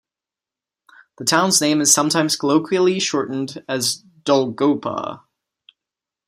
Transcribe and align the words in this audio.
The 1.19 1.25
town's 1.25 1.61
name 1.61 1.79
is 1.79 1.93
sometimes 1.93 2.35
colloquially 2.35 2.99
shortened 2.99 3.63
as 3.69 4.03
"Dolgopa". 4.23 5.21